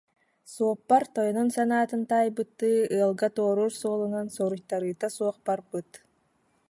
[0.53, 5.89] Суоппар тойонун санаатын таайбыттыы, ыалга туоруур суолунан соруйтарыыта суох барбыт